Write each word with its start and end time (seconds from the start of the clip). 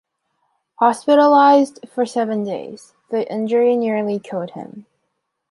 Hospitalized 0.79 1.87
for 1.87 2.07
seven 2.07 2.43
days, 2.43 2.95
the 3.11 3.31
injury 3.31 3.75
nearly 3.75 4.17
killed 4.17 4.49
him. 4.53 4.87